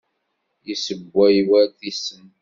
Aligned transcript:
Yessewway 0.67 1.37
war 1.49 1.65
tisent. 1.77 2.31